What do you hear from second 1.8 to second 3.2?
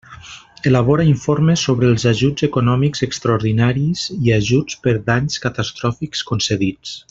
els ajuts econòmics